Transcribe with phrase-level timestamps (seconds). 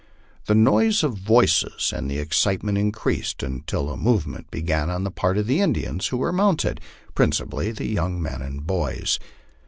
[0.47, 5.11] The noise of voices and the excitement increased until a move ment began on the
[5.11, 6.81] part of the Indians who were mounted,
[7.13, 9.19] principally the young men and boys.